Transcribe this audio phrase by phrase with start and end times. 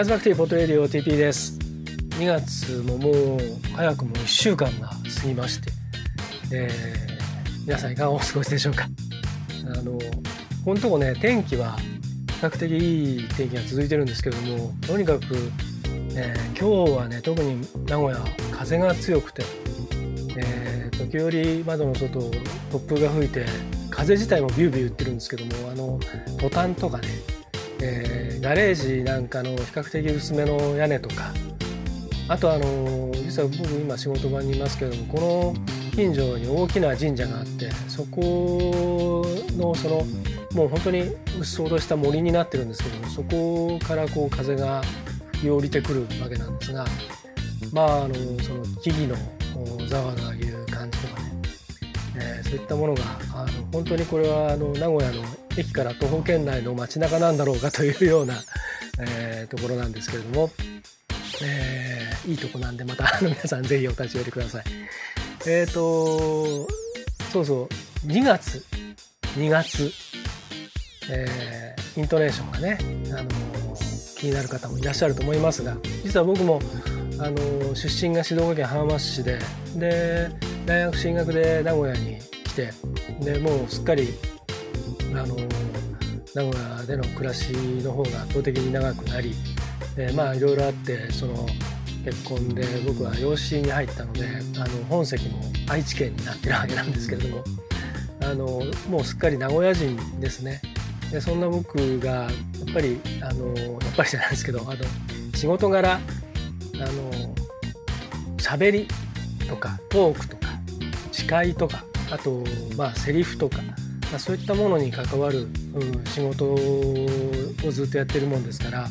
[0.00, 1.58] ヤズバクティポットレディオ TP です。
[2.18, 3.38] 2月ももう
[3.76, 5.70] 早くも1週間が過ぎまして、
[6.50, 8.88] えー、皆さんいかがお過ごしでしょうか？
[9.66, 9.98] あの
[10.64, 11.84] このとこね天気は比
[12.40, 15.36] 較的いい天気が続いてるんですけどもとにかく、
[16.16, 19.42] えー、今日はね特に名古屋風が強くて、
[20.38, 22.20] えー、時折窓の外
[22.72, 23.44] 突風が吹いて
[23.90, 26.00] 風自体もビュービュー言ってるんですけどもあの
[26.38, 27.08] トタンとかね
[27.82, 31.32] えー、ガレージなんかの比較的薄めの屋根とか
[32.28, 35.54] あとあの実は僕今仕事場にいますけどもこの
[35.94, 39.22] 近所に大きな神社があってそこ
[39.56, 40.04] のその
[40.52, 44.82] もう本当にうっそうとした森になってるんですけどもそこからこう風が
[45.32, 46.86] 吹き降りてくるわけなんですが
[47.72, 50.49] まああのその木々のざわざわいう感じとかね、えー、
[52.50, 55.22] そういったものがあの本当にこれはあの名古屋の
[55.56, 58.34] 駅から徒歩圏内の街中なんだろうかというような、
[58.98, 60.50] えー、ところなんですけれども、
[61.44, 64.64] えー、いいとこなんでまた皆さんぜひお立ち寄りください。
[65.46, 66.68] えっ、ー、と
[67.32, 67.68] そうそ
[68.04, 68.64] う2月
[69.36, 69.92] 2月、
[71.08, 72.78] えー、イントネーションがね、
[73.16, 73.28] あの
[74.18, 76.60] 気になる方もいらっしゃると思いますが実は僕も、
[77.20, 79.38] あの出身が静岡県浜松市で
[79.76, 80.30] で
[80.66, 82.18] 大学進学で名古屋に
[82.50, 82.72] 来て
[83.20, 84.08] でもうすっかり
[85.12, 85.36] あの
[86.34, 89.34] 名古屋での暮らしの方が圧倒的に長くなり、
[89.96, 91.46] えまあいろいろあってその
[92.04, 94.26] 結婚で僕は養子に入ったので
[94.56, 97.44] あの本籍も愛知県になってるわけなんですけれども
[98.22, 100.60] あのもうすっかり名古屋人ですね。
[101.10, 102.30] でそんな僕がやっ
[102.72, 104.76] ぱりあのやっぱりじゃないですけどあの
[105.34, 105.98] 仕事柄あ
[106.78, 107.34] の
[108.38, 108.88] 喋り
[109.48, 110.48] とかトークとか
[111.10, 112.44] 司会とかあと
[112.76, 113.58] まあセリフとか
[114.10, 117.06] まあ、そういったものに関わる、うん、仕事を
[117.70, 118.88] ずっとやってるもんですから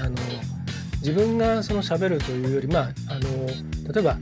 [0.00, 0.16] あの
[0.98, 3.46] 自分がその喋るというよりまああの
[3.92, 4.16] 例えば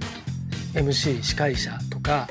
[0.74, 2.26] MC 司会者とか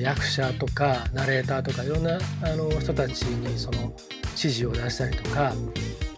[0.00, 3.92] 役者とかナレーターとかいろんなあの人たちにその
[4.30, 5.52] 指示を出したりとか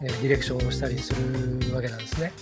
[0.00, 2.32] ディレクションをしたりするわけなんですね。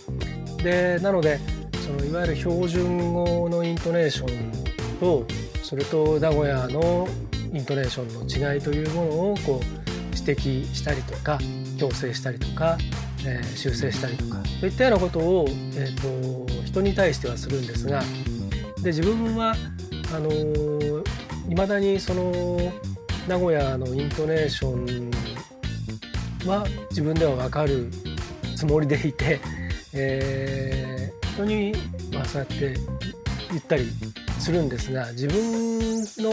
[0.64, 1.38] でなので
[1.86, 5.24] そのいわゆる標準語のイントネーションと
[5.72, 7.08] それと名古屋の
[7.50, 9.64] イントネーションの違いというものをこう
[10.14, 11.38] 指摘したりとか
[11.78, 12.76] 矯正したりとか、
[13.24, 18.02] えー、修正したりとかそういったようなことを、えーと、人に対してはするんですが
[18.82, 19.54] で自分は
[20.14, 21.04] あのー、
[21.48, 22.58] 未だにその
[23.26, 25.10] 名古屋のイントネーション
[26.46, 27.90] は自分では分かる
[28.56, 29.40] つもりでいて、
[29.94, 31.72] えー、人に、
[32.12, 32.74] まあ、そうやって
[33.48, 33.86] 言ったり
[34.42, 36.32] するんですが自分の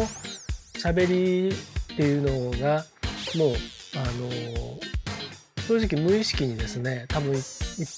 [0.73, 2.83] 喋りっていうのが
[3.37, 3.53] もう
[3.95, 4.29] あの
[5.67, 7.41] 正直無意識にですね多分いっ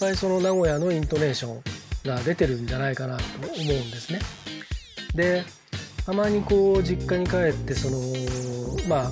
[0.02, 1.64] ぱいその名古屋のイントネーション
[2.06, 4.20] が出てるんじゃないかなと思うんですね。
[5.16, 5.46] で
[6.06, 7.98] たまにこう実家に帰ってその
[8.90, 9.12] まあ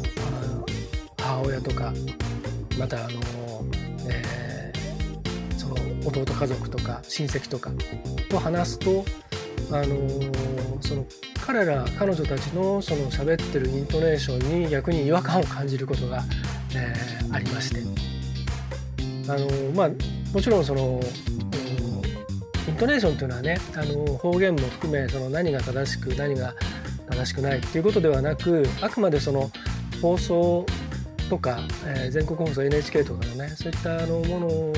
[1.21, 1.93] 母親とか
[2.77, 3.21] またあの、
[4.09, 7.71] えー、その弟家族とか親戚とか
[8.29, 9.05] と話すと
[9.71, 11.05] あのその
[11.45, 16.23] 彼ら彼女たちのその喋ってるイントネーションに逆に違和感を感じることが、
[16.75, 18.09] えー、ありまして。
[19.29, 19.89] あのまあ
[20.33, 20.99] もちろんその
[22.67, 26.55] イントネーションというのはねあの方言も含めその何が正しく何が
[27.09, 29.51] 正しくないっていうことではなくあくまでその
[30.01, 30.65] 放送
[31.29, 34.73] とか、えー、全国放送 NHK とかのねそういったあのもの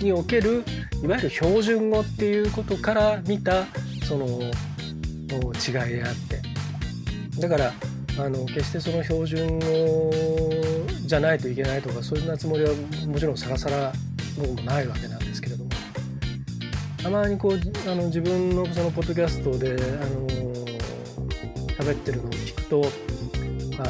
[0.00, 0.64] における
[1.02, 3.66] いわゆる標準語っていうことから見た
[4.04, 6.42] その違いであって。
[7.40, 7.72] だから
[8.18, 10.10] あの決してその標準語
[11.04, 12.70] じゃないといけないとかそんなつもりは
[13.06, 13.92] もちろんさらさら
[14.38, 15.70] 僕もないわけなんですけれども。
[17.02, 20.26] たまにこうあの自分のそのポッドキャストであの
[21.76, 22.82] 喋ってるのを聞くと
[23.78, 23.82] あ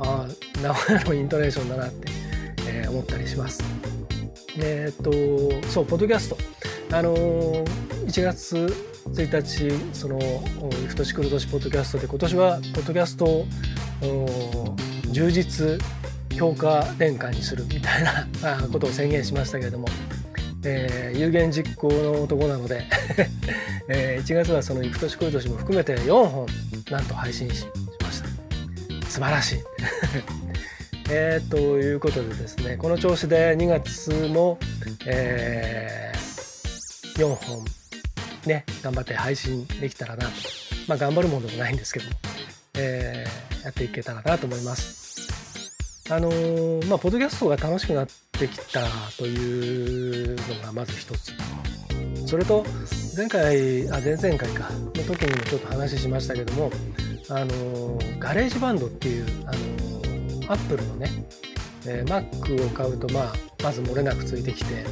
[0.00, 0.26] のあ
[0.62, 2.08] 名古屋のイントネーションだなって、
[2.68, 3.62] えー、思ったりします。
[4.58, 6.38] えー、っとそうポッドキャスト。
[6.96, 10.18] あの1月1日その
[10.88, 14.76] 「ふとしくる年ポッドキャスト」で今年はポッドキャストを
[15.10, 15.80] 充実
[16.30, 18.26] 強化年間にするみたいな
[18.72, 19.88] ことを宣言しましたけれども、
[20.64, 22.84] えー、有言実行の男なので
[23.88, 26.46] えー、1月はその「いく年来る年」も含めて4本
[26.90, 27.66] なんと配信し
[28.02, 28.28] ました。
[29.08, 29.58] 素晴らしい。
[31.10, 34.58] えー、ということでですねこの調子で2月も、
[35.04, 37.64] えー、4本
[38.46, 40.28] ね、頑張って配信できたらな。
[40.88, 42.06] まあ頑張るものでもないんですけど、
[42.74, 45.02] えー、やっていけたらなと思います。
[46.10, 48.80] あのー、まあポッドキャストが楽しくなってきた
[49.16, 51.32] というのがまず一つ
[52.26, 52.64] それと
[53.16, 56.70] 前回あ前々回かの時にもちょっと話しましたけども
[57.30, 61.08] あの GarageBand っていうあのアップルのね、
[61.86, 64.84] えー、Mac を買うと、まあ、まず漏れなくついてきて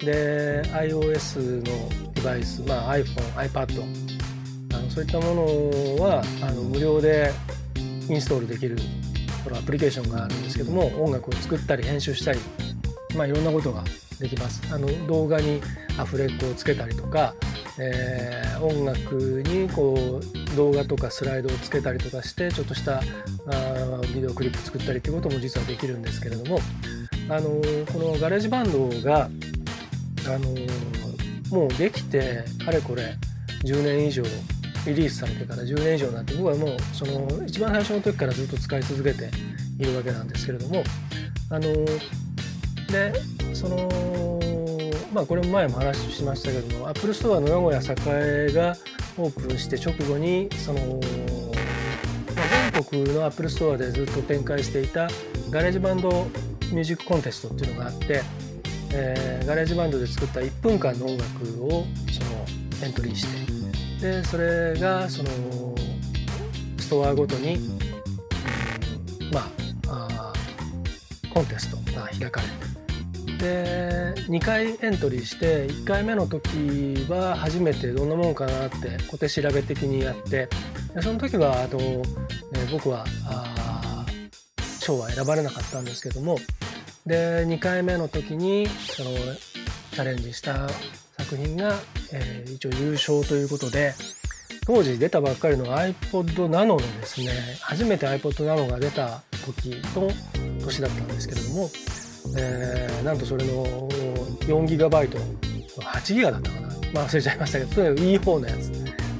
[0.00, 3.82] で iOS のデバイス、まあ、iPhone、iPad
[4.74, 7.32] あのそういったものはあの無料で
[8.08, 8.76] インストールできる
[9.44, 12.38] このアプリケーションがあるんですけども音楽を作ったり編集したり、
[13.16, 13.84] まあ、いろんなことが
[14.18, 14.62] できます。
[14.72, 15.60] あの動画に
[15.98, 17.34] アフレコをつけたりとか、
[17.78, 23.02] えー、音楽にこう動画とかスライドをつけたりとかしてちょっとしたあ
[24.14, 26.60] ビデオクリップ作ったりっていうことも実はできるんですけれども
[27.28, 27.48] あの
[27.92, 29.28] この GarageBand が
[30.26, 30.48] あの
[31.50, 33.16] もうできてかれこれ
[33.64, 34.22] 10年以上
[34.86, 39.30] リリースされてから10年以上になって僕はもうその一番最初の時からずっと使い続けて
[39.78, 40.82] いるわけなんですけれども
[41.50, 43.12] あので
[43.54, 43.88] その
[45.12, 48.76] まあこれも前も話しましたけどもアップルストアの名古屋栄が
[49.18, 55.08] オープンして直後にその、まあ、全国のアップルストアでずっと展開していた
[55.50, 56.26] GarageBand
[56.72, 58.22] ミュージックコンテストっていうのがあって、
[58.94, 61.68] えー、 GarageBand で作った1分間の音楽を
[62.10, 62.44] その
[62.84, 63.26] エントリーし
[64.00, 65.30] てでそれがその
[66.78, 67.78] ストアごとに、うん、
[69.32, 69.48] ま
[69.88, 70.32] あ
[71.32, 72.72] コンテストが開かれて
[73.38, 80.48] で2回エントリーして1回目の時は初めてどんなもんかなって小手調べ的にやって
[80.94, 82.02] でその時はあの、え、
[82.70, 83.04] 僕は
[84.80, 86.38] 賞は選ばれなかったんですけども
[87.06, 89.10] で2回目の時にその
[89.92, 90.68] チャレンジした
[91.18, 91.74] 作品が、
[92.12, 93.94] えー、一応優勝ということで
[94.66, 100.10] 当時出たばっかりの iPod Nano のですね初めて iPod Nano が出た時の
[100.64, 101.68] 年だったんですけれども
[102.36, 103.88] えー、なんとそれの
[104.46, 108.70] 4GB8 ギガだったかな、まあ、忘れちゃいましたけどとにかくいい方のやつ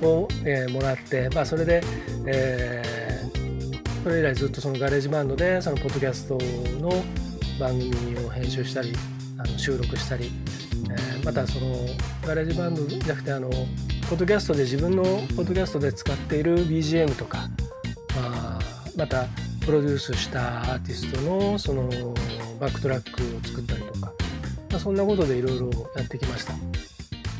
[0.05, 1.82] を、えー、もらって、まあ、それで、
[2.26, 6.38] えー、それ以来ずっとその GarageBand でそのポッドキャスト
[6.81, 6.90] の
[7.58, 8.93] 番組を編集したり
[9.38, 10.31] あの収録したり、
[10.90, 11.75] えー、またその
[12.26, 17.49] GarageBand じゃなくてあのポッドキャストで自分のポッドキャストで使っている BGM とか、
[18.14, 18.60] まあ、
[18.96, 19.26] また
[19.64, 21.88] プロデュースしたアーティストのその
[22.60, 24.12] バックトラックを作ったりとか、
[24.70, 26.55] まあ、そんなことでいろいろやってきました。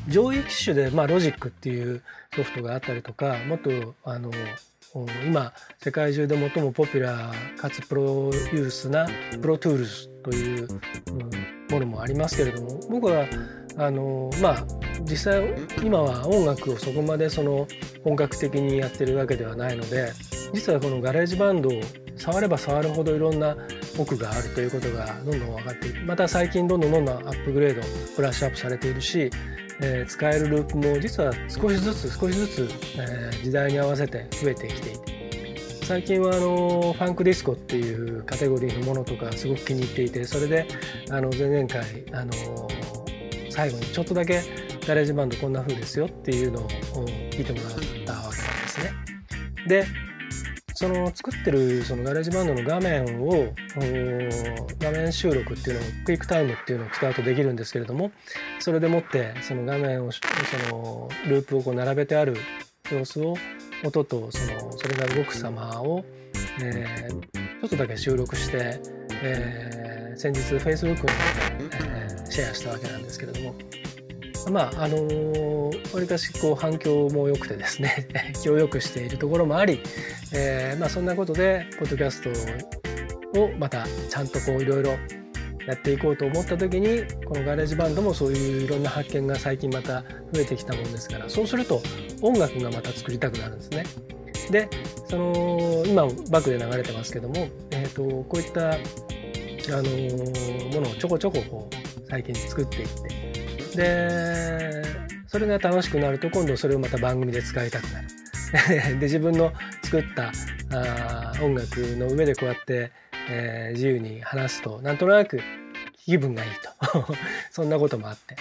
[0.08, 2.03] 上位機種で、まあ、ロジックっていう
[2.35, 4.31] ソフトがあったりとかもっとあの
[5.25, 5.53] 今
[5.83, 9.06] 世界中で最もポピュラーかつプロユースな
[9.41, 10.69] Pro Tools という、
[11.71, 13.27] ものもありますけれども僕は
[13.79, 14.67] あのまあ
[15.05, 15.43] 実際
[15.83, 17.67] 今は音楽をそこまでその
[18.05, 20.12] 本格的にやってるわけではないので
[20.53, 21.73] 実はこの GarageBand を
[22.19, 23.56] 触れば触るほどいろんな
[23.99, 27.81] 奥があるということがどんどん分かっているまた最近どんどんどんどんアップグレード
[28.15, 29.31] ブラッシュアップされているし、
[29.82, 35.23] えー、使えるループも実は少しずつ少しずつ、えー、時代に合わせて増えてきていて
[35.84, 40.67] 最近はあのファンクディスコっていうカテゴリーのものとかすごく気に入っていてそれで
[41.11, 41.82] あの前々回
[42.12, 42.32] あの
[43.51, 44.41] 最後にちょっとだけ
[44.87, 46.69] GarageBand こんな風ですよっていうのを
[47.31, 48.93] 聞いてもらったわけなんですね。
[49.67, 49.86] で
[50.74, 53.53] その作ってるその GarageBand の画面を
[54.81, 58.10] 画面収録っていうのを QuickTime っていうのを使うとできるんですけれども
[58.63, 60.21] それでもってその画面をそ
[60.71, 62.37] のループをこう並べてある
[62.93, 63.35] 様子を
[63.85, 66.05] 音とそのそれが動く様を、
[66.63, 68.81] えー、ちょっとだけ収録して、
[69.21, 71.11] えー、先日 Facebook の、
[71.73, 73.55] え、シェアしたわけなんですけれども。
[74.51, 78.09] まああのわりかしこう反響も良くてですね
[78.43, 79.81] 気を良くしているところもあり、
[80.35, 82.23] えー、まあ、そんなことでポッドキャス
[83.33, 84.97] トをまたちゃんとこういろいろ
[85.67, 90.03] やっていこうと思った時にこの GarageBand もそういういろんな発見が最近また
[90.33, 91.81] 増えてきたもんですからそうすると
[92.21, 93.85] 音楽がまた作りたくなるんですね。
[94.51, 94.69] で
[95.09, 98.77] その今バックで流れてますけども、えーと、こういったあ
[99.83, 102.89] のものをちょこちょここう最近作っていっ
[103.73, 104.83] てで
[105.29, 108.09] それが楽しくなると今度それをまた番組で使いたくなる
[108.99, 109.53] で自分の
[109.83, 110.33] 作った
[110.77, 112.91] あ音楽の上でこうやって、
[113.31, 115.41] えー、自由に話すとなんとなく
[116.05, 117.14] 気分がいいと。
[117.50, 118.36] そんなこともあって。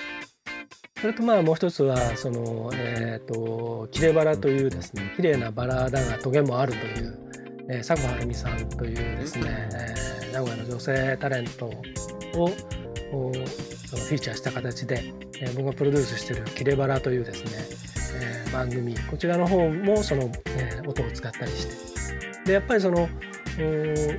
[1.00, 7.18] それとまあもう一つはそのえっ、ー、と「キレバラ」というですね綺麗なバラだがトゲもあるという、
[7.70, 15.04] えー、佐古晴美さんというですね、えー、名古屋の女性タレントをフィーチャーした形で、
[15.40, 17.52] えー、僕がプロデュースしている「キレバラ」というですね、
[18.22, 18.96] えー、番組。
[19.10, 21.92] こちらの方もその、えー、音を使ったりして。
[22.46, 23.10] でやっぱりその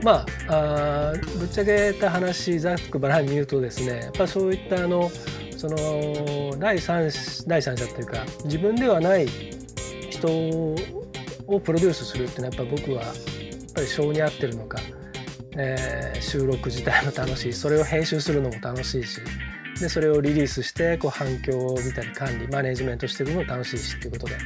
[0.03, 5.11] まああぶっちゃけた話ざっくばらんに言うとですねやっぱそういったあの
[5.57, 7.11] その第三
[7.47, 9.27] 第三者というか自分ではない
[10.11, 10.29] 人
[11.47, 13.15] をプロデュースするっていうのはやっぱ僕はやっ
[13.75, 14.79] ぱり性に合ってるのか、
[15.57, 19.21] えー、収録自体も楽しいそれを編集するのも楽しいし
[19.81, 24.37] でそれをリリースしてこう反響を見たり管理マネジメントしていくのも楽しいしっていうことで。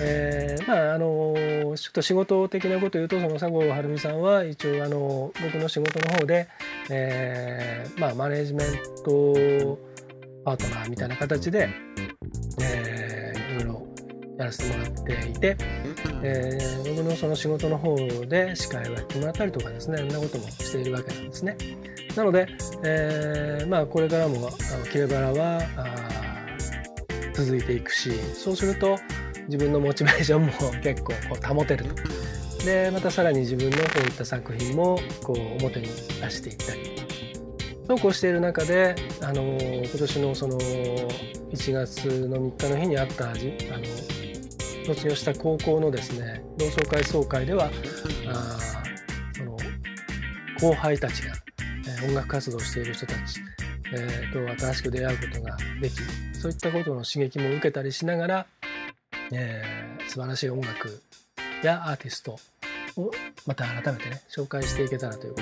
[0.00, 1.34] えー、まああの
[1.76, 6.48] ちょっと仕事的なこと言うとその佐合晴美さんは一応あの僕の仕事の方で、
[6.90, 8.68] えー、まあマネジメン
[9.04, 9.78] ト
[10.44, 11.68] パートナーみたいな形で、
[12.60, 13.86] えー、いろいろ
[14.38, 15.56] やらせてもらっていて、
[16.22, 17.94] えー、僕のその仕事の方
[18.26, 21.56] で司会をやってもらったりとかですねそんなこともしているわけなんですね。
[22.16, 22.46] なので、
[22.84, 25.60] えー、まあこれからもあの切れバラは
[27.34, 28.98] 続いていくしそうすると
[29.46, 31.94] 自分のモチベーションも結構こう保てると。
[32.64, 36.92] でまたさらに自分のこういった作品もこう表に出していったり
[37.86, 43.36] そうこうしている中であの今年のその1月の3日の日にあったあの
[44.86, 47.70] 卒業した高校のですね同窓会総会では
[48.28, 48.58] あ
[49.36, 49.56] その
[50.60, 51.34] 後輩たちが、
[52.02, 53.40] え音楽活動をしている人たち、
[53.92, 55.96] えー、と新しく出会うことができ
[56.38, 58.46] そういったことの刺激も受けたりしながら、
[59.32, 61.02] えー、素晴らしい音楽
[61.62, 62.38] やアーティスト
[62.96, 63.10] を
[63.46, 65.40] また改めてね紹介していけたらというこ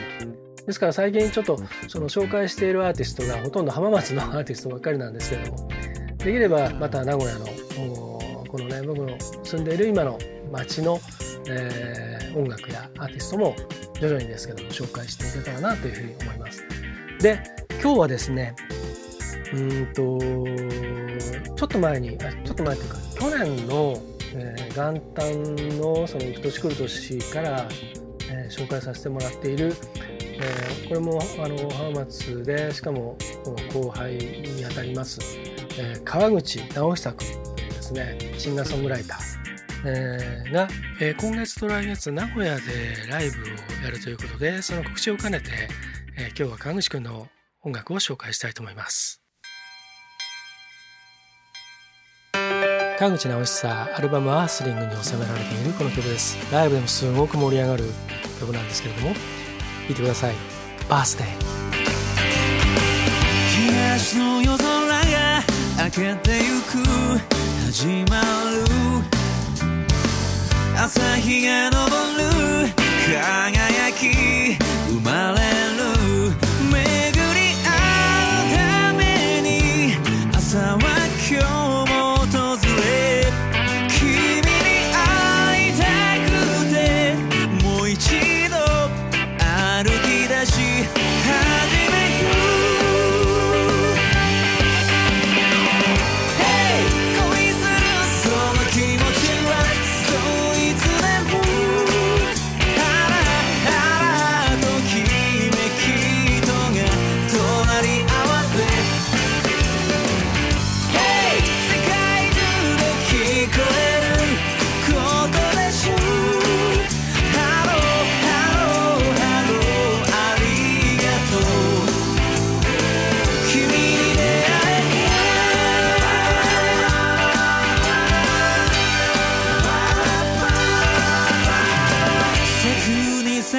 [0.59, 5.69] とですから最近ちょっとその紹介しているアーティストがほとんど浜松のアーティストばっかりなんですけども
[6.19, 10.19] できればまた名古屋のこのね僕の住んでいる今の
[10.53, 11.01] 街の、
[11.49, 13.55] え、音楽やアーティストも
[14.01, 16.65] 徐々にですけども紹介していけたらなというふうに思います。
[17.21, 17.41] で
[17.83, 18.55] 今日はですね
[19.53, 20.19] うんと
[21.57, 24.03] ちょっと前にちょっと前というか去年の、
[24.35, 27.69] えー、元旦のその行く年来る年から、
[28.31, 29.75] えー、紹介させてもらっている、
[30.19, 33.19] えー、これもあの浜松でしかも
[33.75, 35.21] 後輩にあたります、
[35.79, 39.19] えー、川口直久君ですねシンガーソングライター、
[39.85, 40.69] えー、が、
[41.03, 42.63] えー、今月と来月名古屋で
[43.11, 45.51] ライブをやるということでその告知を兼ねて、
[46.17, 47.29] えー、今日は川口君の
[47.63, 49.20] 音楽を紹介したいと思います。
[53.01, 56.37] 川口直久アルバム「アースリング」に収められているこの曲です。
[56.53, 57.91] ライブでもすごく盛り上がる
[58.39, 59.17] 曲なんですけれども聴
[59.89, 60.35] いてください
[60.87, 61.27] 「バースデー」
[63.97, 65.43] 東の夜空が
[65.83, 66.85] 明けてゆく。
[67.65, 68.27] 始まる。
[70.77, 71.89] 朝日が昇る。
[73.09, 74.59] 輝き
[74.91, 75.39] 生まれ
[75.95, 76.00] る。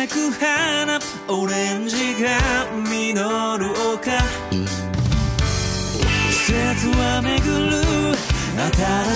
[0.08, 3.16] く花オレンジが実
[3.58, 4.12] る丘。
[4.52, 6.54] 季節
[7.00, 7.34] は巡
[7.68, 7.82] る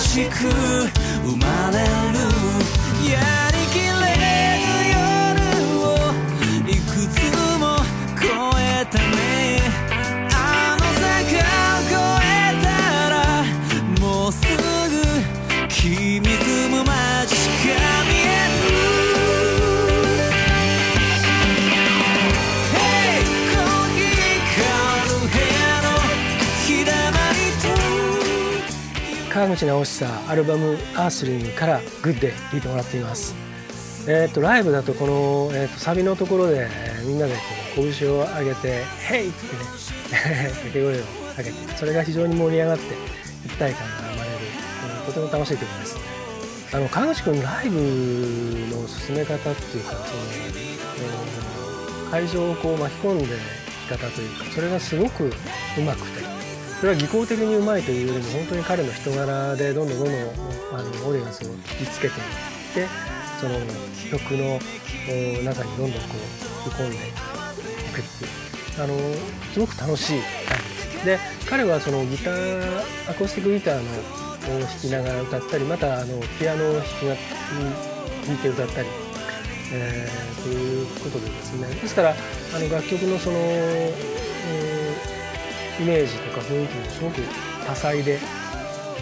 [0.00, 0.50] しく
[1.22, 2.18] 生まれる。
[3.08, 3.20] や
[3.52, 4.18] りきれ
[4.58, 5.88] ぬ夜を
[6.68, 7.16] いくつ
[7.60, 7.62] も
[8.20, 8.26] 超
[8.58, 9.35] えたね。
[29.56, 33.34] 川口直久アルバム「アースリング」から「グッデ」聴いてもらっています
[34.06, 37.32] え、ー、とライブだとこの、えーと、サビのところで、えー、みんなで
[37.74, 42.82] こう拳を上げて「ヘイ!」ってね 掛け声を上げてそれが非常に盛り上がって
[43.46, 44.36] 一体感が生まれる、
[44.98, 45.96] えー、とても楽しい曲です
[46.72, 50.02] あの川口君ライブの進め方っていうかその、
[50.34, 56.25] えー、会場をこう巻き込んでき方というかそれがすごくうまくて
[56.80, 62.86] それは技巧的にうまいというよりも本当に彼の人柄でどんどんどんどんあのオーディエンスを引きつけていって、
[63.40, 63.58] その
[64.10, 64.58] 曲の
[65.44, 66.14] 中にどんどんこ
[66.66, 66.98] う吹き込んでい
[67.92, 68.94] くっていうあの
[69.52, 71.18] すごく楽しい感じですで
[71.48, 72.80] 彼はそのギター
[73.10, 77.16] アコースティックギターのを弾きながら歌ったりまたあのピアノを弾きが
[78.26, 78.88] 弾いて歌ったり、
[79.72, 81.68] えー、ということでですね。
[81.68, 83.38] ですからあの楽曲のその、
[85.80, 87.20] イメージとか雰囲気もすごく
[87.66, 88.18] 多彩で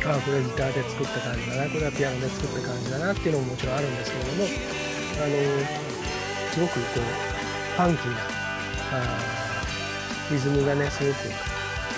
[0.04, 5.38] あこれはギターで作った感じだなこれはピアノで作った感じだなっていうのももちろんあるんですけれどもあの
[6.52, 8.20] すごくこうファンキーな
[8.92, 9.24] あ
[10.30, 11.16] リズムがねすごく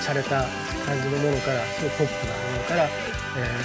[0.06, 0.46] 洒落た
[0.86, 2.88] 感じのものからすごくポップなものから、え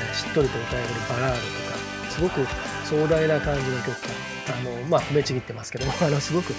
[0.09, 2.41] ー、しっとりと歌えるバラードとかすごく
[2.85, 4.31] 壮大な感じの曲。
[4.49, 6.53] あのまあ褒めちぎってますけどもあのすごく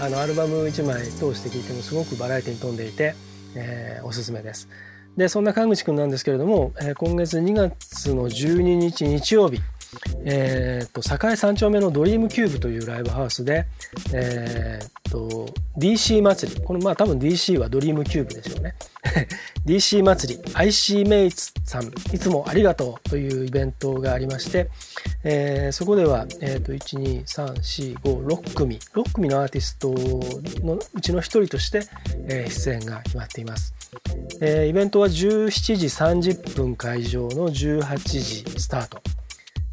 [0.00, 3.14] あのアルバム1枚通して聴いてもすごくバラエティに富んでいて、
[3.58, 4.68] えー、おすすめです。
[5.16, 9.60] でそんな川口くんなんですけれども、えー、今月2月の12日日曜日
[10.24, 11.00] えーと、
[11.30, 13.66] 栄三丁目のドリームキューブというライブハウスで、
[14.12, 15.48] えーと、
[15.78, 18.74] DC 祭りこのまあ多分 DC はドリームキューブでしょうね
[19.66, 24.68] DC 祭り IC メイツさんいつもありがとうというイベントがありまして、
[25.24, 29.90] えー、そこでは、えーと、12345組6組のアーティスト
[30.64, 31.82] のうちの1人として、
[32.28, 33.74] えー、出演が決まっています、
[34.40, 39.02] えー、イベントは17時30分開場の18時スタート。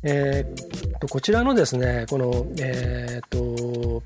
[0.08, 4.04] えー、こちらのですねこのえっ、と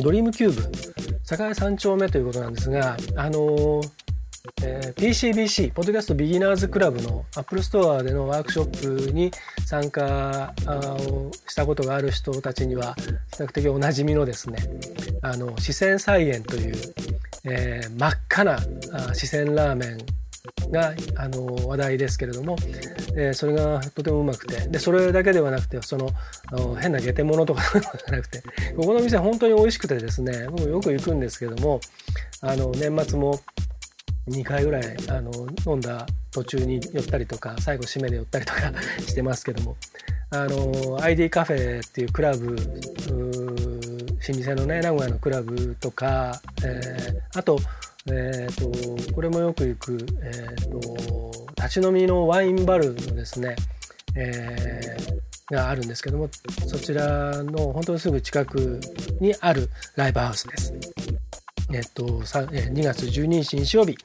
[0.00, 3.80] ドリームキューブ栄三丁目ということなんですがあの
[4.62, 9.30] えー、PCBC Podcast Beginners Club の Apple Store でのワークショップに
[9.66, 10.54] 参加
[11.10, 14.58] をしたことがある人たちには比較的おなじみのですね
[15.22, 16.74] あの四川菜園という、
[17.44, 18.58] えー、真っ赤な
[19.14, 19.98] 四川ラーメン
[20.70, 22.56] があの話題ですけれども、
[23.16, 24.68] えー、それがとてもうまくて。
[24.68, 26.10] でそれだけではなくてその
[26.80, 28.42] 変な下手物とか じゃなくて
[28.76, 31.80] ここの店本当に美味しくてですね僕よく行くんですけども
[32.40, 33.40] あの年末も
[34.28, 35.32] 2回ぐらいあの
[35.66, 38.72] 飲んだ途中に寄ったりとか最後締めで寄ったりとか
[39.06, 39.76] してますけども
[40.30, 42.56] あの ID カフェっていうクラブ老
[44.44, 47.58] 舗のね名古屋のクラブとか、えー、あと
[48.08, 53.56] えーと、これもよく行く、えーと、立ち飲みのワインバルのですね、
[54.14, 56.30] えー、があるんですけども
[56.66, 58.80] そちらの本当にすぐ近く
[59.20, 60.72] にあるライブハウスです。
[61.72, 63.96] え、ー、と2月12日日曜日、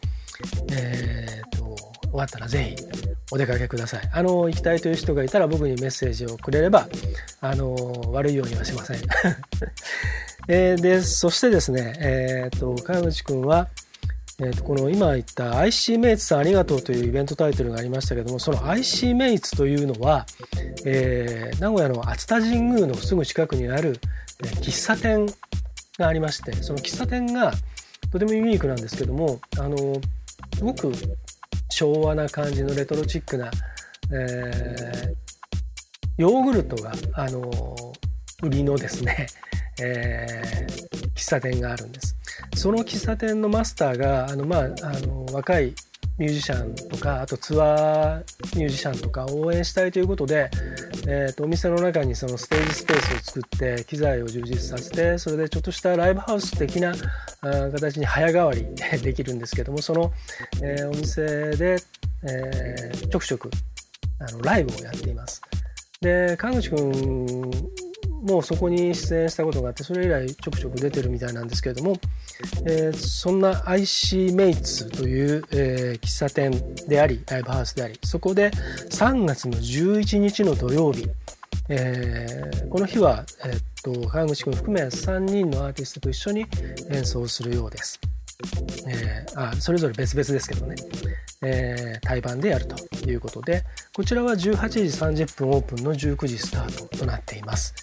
[0.71, 1.63] えーと、
[2.09, 2.83] 終わったらぜひ
[3.31, 4.09] お出かけください。
[4.13, 6.87] あの行きたいという人がいたら僕にメッセージをくれれば
[7.41, 7.73] あの
[8.11, 8.99] 悪いようにはしません。
[10.47, 13.69] えー、でそしてですね、えーと、川口君は
[14.37, 20.25] えー、とこの今言った IC メイツさんありがとうというイベントタイトルがありましたけどもその IC メイツというのは、
[20.85, 23.97] えー、名古屋の熱田神宮のすぐ近くにある、
[24.43, 25.25] え、喫茶店
[25.97, 27.53] がありましてその喫茶店が
[28.11, 29.77] とてもユニークなんですけどもあの
[30.55, 30.91] すごく
[31.69, 33.49] 昭和な感じのレトロチックな、
[34.11, 35.15] えー、
[36.17, 37.49] ヨーグルトがあの
[38.43, 39.27] 売りのですね、
[39.81, 42.14] えー、喫茶店があるんです。
[42.55, 45.75] その喫茶店のマスターがあの、まあ、あの若い
[46.17, 50.49] ミュージシャンとかあとツアーミュージシャンとか応援したいということで、
[51.07, 56.93] えーと、お店の中にそのステージスペースを作って機材を充実させてそれでちょっとしたライブハウス的な
[57.41, 58.65] あ形に早変わり
[59.03, 60.13] できるんですけどもその、
[60.63, 61.77] えー、お店で、
[62.23, 63.51] えー、ちょくちょく
[64.19, 65.41] あのライブをやっています。
[66.01, 67.51] で川口君
[68.25, 71.97] もうそこに出演したことがあってそれ以来ちょくちょく出てるみたいなんですけれども、
[72.65, 76.51] えー、そんな IC メイツという、えー、喫茶店
[76.87, 78.51] でありライブハウスでありそこで
[78.89, 81.07] 3月の11日の土曜日、
[81.69, 86.45] えー、この日は、えー、っと川口君含め3人のアーティストと一緒に
[86.91, 87.99] 演奏するようです。
[88.85, 90.75] えー、あそれぞれ別々ですけどね、
[91.41, 94.35] えー、対バンでやるということでこちらは18
[95.13, 97.73] 時30分オープンの19時スタートとなっています。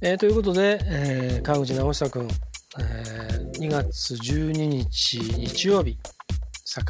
[0.00, 2.28] え、ということで、え、川口直久君、
[2.78, 5.98] えー、2月12日日曜日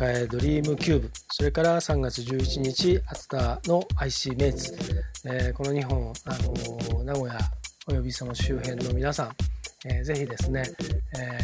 [0.00, 1.10] 栄ドリームキューブ。
[1.32, 4.76] それから3月11日熱田の IC メイツ、
[5.24, 7.38] えー、この2本、あのー、名古屋
[7.88, 9.30] およびその周辺の皆さん、
[9.88, 10.62] えー、ぜひですね、
[11.18, 11.40] え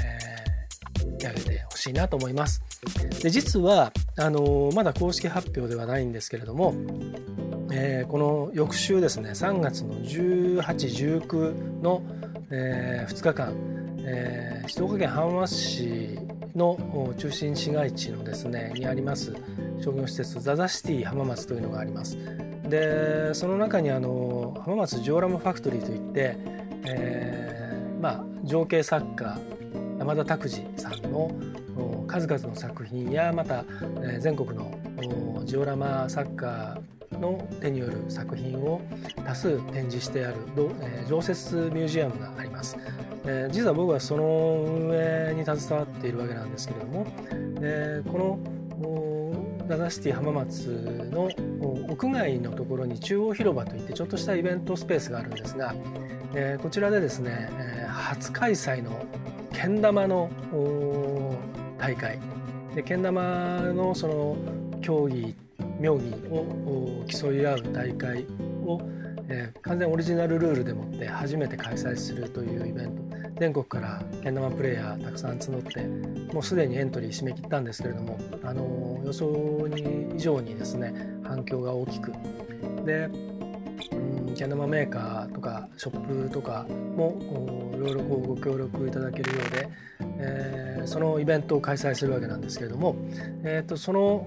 [1.19, 2.63] ー、空けてほしいなと思います。
[3.21, 6.75] で実はあのー、まだ公式発表ではないんですけれども
[7.71, 12.03] えー、この翌週ですね3月の1819の、
[12.51, 16.19] えー、2日間、えー、静岡県浜松市
[16.57, 19.35] の中心市街地のですねにあります
[19.81, 22.17] 商業施設ザザシティ浜松というのがあります
[22.65, 26.37] でその中にあの浜松ジオラマファクトリーといって、
[26.87, 29.39] えー、まあ情景作家
[29.99, 31.31] 山田拓司さんの
[32.07, 33.65] 数々の作品やまた、
[34.03, 34.73] え、全国の
[35.45, 36.81] ジオラマ作家
[37.13, 38.81] の手による作品を
[39.25, 40.37] 多数展示してある、
[40.81, 42.77] え、常設ミュージアムがあります。
[43.25, 47.07] えー、実は僕はその運営に携わっているわけなんですけれども、
[47.61, 48.39] えー、この
[49.69, 50.67] ダザシティ浜松
[51.13, 51.29] の
[51.89, 55.75] 屋外のところに中央広場といってちょっとしたイベントスペースがあるんですが、
[56.35, 59.05] えー、こちらでですね、え、初開催の
[59.53, 60.31] けん玉の
[61.79, 62.19] 大会。
[62.75, 64.37] でけん玉のその
[64.81, 65.35] 競技
[65.81, 68.27] 妙技を競い合う大会
[68.65, 68.81] を、
[69.29, 73.09] えー、完全オリジナルルールでもって初めて開催するというイベント。
[73.39, 82.13] 全国からけん玉プレーヤーたくさん募ってもうすでにエントリー締め切ったんですけれどもあの予想に以上にですね反響が大きく。
[82.85, 83.09] で
[84.35, 89.69] けん玉メーカーとかショップとかもいろいろご協力いただけるようで、
[90.19, 92.97] えー、そのイベントを開催するわけなんですけれども、
[93.45, 94.27] えーと、その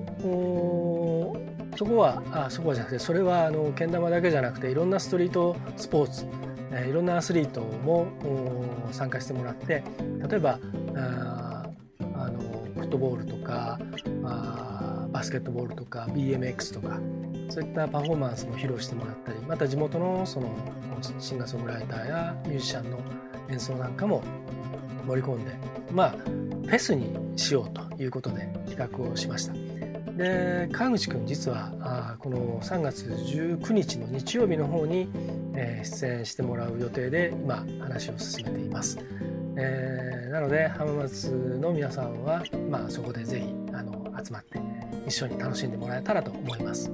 [1.76, 6.26] そこはあそこはじゃなくてそれはあのけん玉だけじゃなくていろんなストリートスポーツ
[6.88, 8.08] いろんなアスリートも
[8.92, 9.84] 参加してもらって
[10.30, 10.60] 例えば
[10.96, 11.66] あ
[12.16, 12.40] あの
[12.76, 13.80] フットボールとか
[14.24, 17.00] あバスケットボールとか BMX とか
[17.50, 20.50] そういったパフォーマンスも披露してもらったりまた地元のその
[21.20, 23.00] シンガーソングライターやミュージシャンの
[23.50, 24.24] 演奏なんかも
[25.06, 25.52] 盛り込んで
[25.92, 29.71] まあフェスにしようということで企画をしました。
[30.22, 35.10] で川口くん実はあこの3月19日の日曜日の方に、
[35.56, 39.00] えー、出演してもらう予定で今話を進めています。
[39.58, 44.60] えー、なので浜松の皆さんは、まあ、そこでぜひあの集まって
[45.08, 46.92] 一緒に楽しんでもらえたらと思います。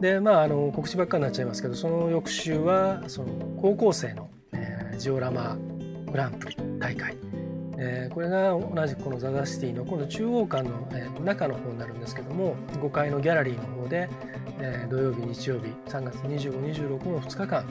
[0.00, 3.28] でまああの告知ばっかりになっちゃいますけどその翌週はその
[3.60, 5.56] 高校生の、えー、ジオラマ
[6.06, 7.16] グランプリ大会、
[8.16, 14.08] これが同じくこのザ・ザ・シティの今度中央館の、えー、中の方になるんですけども5階のギャラリーの方で、
[14.58, 17.66] えー、土曜日日曜日3月2526の2日間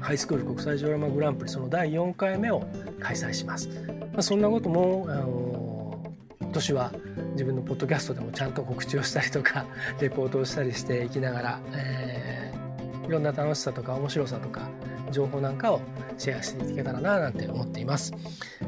[0.00, 2.66] ハイスクール国際ジオラマグランプリその第4回目を
[2.98, 6.92] 開催します、まあ、そんなことも、あの、今年は
[7.34, 9.66] 自分のポッドキャストでもちゃんと告知をしたりとか
[10.02, 14.62] レポートをしたりしていきながら、えー、いろんな楽しさとか面白さとか
[15.10, 15.80] 情報なんかを
[16.18, 18.12] シェアしていけたらななんて思っています。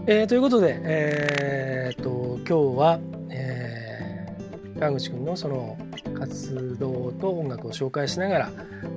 [0.07, 3.01] えー、ということで、えー、と今日は、
[3.31, 5.77] えー、川口くんのその
[6.19, 8.51] 活動と音楽を紹介しながら、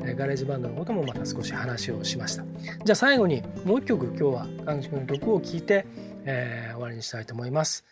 [0.04, 2.44] えー、 GarageBand のこともまた少し話をしました。
[2.84, 5.86] じゃあ最後にもう一曲今日は川口くんの曲を聴いて、
[6.26, 7.84] えー、終わりにしたいと思います。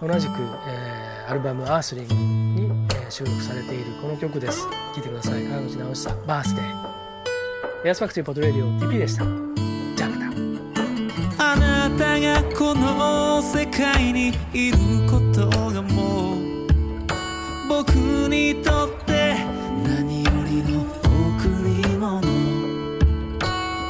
[0.00, 0.32] 同じく、
[0.68, 4.62] えー、アルバム「Earthling に、えー、収録されているこの曲です。
[4.94, 5.44] 聴いてください。
[5.44, 6.93] 川口直久 Birthday。
[7.86, 9.24] A's Factory Pod Radio TP でした。
[9.94, 10.16] じゃあま
[11.36, 11.52] た。
[11.52, 16.38] あなたがこの世界にいることがもう
[17.68, 17.90] 僕
[18.30, 19.34] にとって
[19.86, 21.44] 何よりの贈
[21.84, 22.22] り物。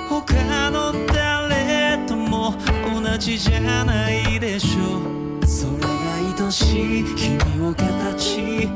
[0.09, 2.53] 他の誰とも
[3.01, 5.03] 同じじゃないでしょ
[5.41, 5.47] う。
[5.47, 5.87] それが
[6.43, 8.69] 愛しい君を形。